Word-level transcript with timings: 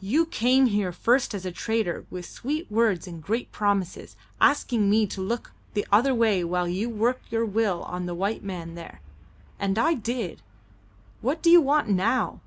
"You 0.00 0.26
came 0.26 0.66
here 0.66 0.92
first 0.92 1.34
as 1.34 1.44
a 1.44 1.50
trader 1.50 2.06
with 2.08 2.26
sweet 2.26 2.70
words 2.70 3.08
and 3.08 3.20
great 3.20 3.50
promises, 3.50 4.14
asking 4.40 4.88
me 4.88 5.04
to 5.08 5.20
look 5.20 5.50
the 5.72 5.84
other 5.90 6.14
way 6.14 6.44
while 6.44 6.68
you 6.68 6.88
worked 6.88 7.32
your 7.32 7.44
will 7.44 7.82
on 7.82 8.06
the 8.06 8.14
white 8.14 8.44
man 8.44 8.76
there. 8.76 9.00
And 9.58 9.76
I 9.76 9.94
did. 9.94 10.42
What 11.22 11.42
do 11.42 11.50
you 11.50 11.60
want 11.60 11.88
now? 11.88 12.38